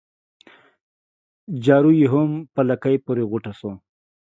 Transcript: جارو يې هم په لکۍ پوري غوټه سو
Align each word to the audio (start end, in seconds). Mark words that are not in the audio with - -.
جارو 1.63 1.91
يې 1.99 2.07
هم 2.13 2.29
په 2.53 2.61
لکۍ 2.69 2.95
پوري 3.05 3.23
غوټه 3.29 3.51
سو 3.59 3.71